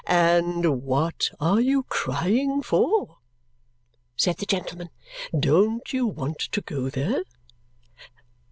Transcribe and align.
"And 0.07 0.81
what 0.83 1.29
are 1.39 1.59
you 1.59 1.83
crying 1.83 2.63
for?" 2.63 3.19
said 4.15 4.37
the 4.37 4.47
gentleman, 4.47 4.89
"Don't 5.39 5.93
you 5.93 6.07
want 6.07 6.39
to 6.39 6.61
go 6.61 6.89
there?" 6.89 7.21